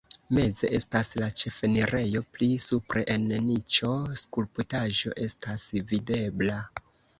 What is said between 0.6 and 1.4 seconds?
estas la